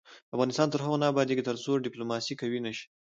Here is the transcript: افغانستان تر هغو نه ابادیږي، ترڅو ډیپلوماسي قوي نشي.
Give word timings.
افغانستان 0.35 0.67
تر 0.69 0.79
هغو 0.85 0.97
نه 1.01 1.07
ابادیږي، 1.11 1.47
ترڅو 1.49 1.71
ډیپلوماسي 1.85 2.33
قوي 2.41 2.59
نشي. 2.65 2.85